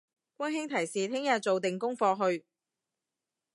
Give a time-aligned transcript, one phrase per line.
[0.37, 2.43] 溫馨提示聽日做定功課去！